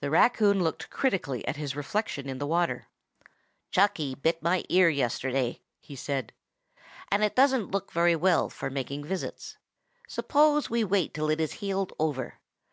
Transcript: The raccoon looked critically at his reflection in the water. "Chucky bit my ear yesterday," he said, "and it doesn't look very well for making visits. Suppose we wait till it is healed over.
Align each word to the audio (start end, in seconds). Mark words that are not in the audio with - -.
The 0.00 0.10
raccoon 0.10 0.64
looked 0.64 0.90
critically 0.90 1.46
at 1.46 1.54
his 1.54 1.76
reflection 1.76 2.28
in 2.28 2.38
the 2.38 2.46
water. 2.48 2.88
"Chucky 3.70 4.16
bit 4.16 4.42
my 4.42 4.64
ear 4.68 4.88
yesterday," 4.88 5.62
he 5.78 5.94
said, 5.94 6.32
"and 7.08 7.22
it 7.22 7.36
doesn't 7.36 7.70
look 7.70 7.92
very 7.92 8.16
well 8.16 8.50
for 8.50 8.68
making 8.68 9.04
visits. 9.04 9.56
Suppose 10.08 10.68
we 10.68 10.82
wait 10.82 11.14
till 11.14 11.30
it 11.30 11.38
is 11.40 11.52
healed 11.62 11.92
over. 12.00 12.40